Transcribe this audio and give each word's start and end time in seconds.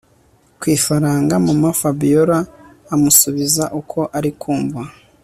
kwifaranga 0.59 1.33
mama 1.45 1.69
Fabiora 1.79 2.37
amusubiza 2.93 3.63
ko 3.91 3.99
arikumva 4.17 4.81